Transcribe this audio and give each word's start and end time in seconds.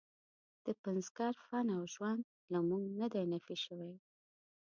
د 0.65 0.67
پنځګر 0.83 1.33
فن 1.47 1.67
او 1.77 1.83
ژوند 1.93 2.21
له 2.51 2.59
موږ 2.67 2.83
نه 2.99 3.07
دی 3.13 3.23
نفي 3.33 3.55
شوی. 3.65 3.93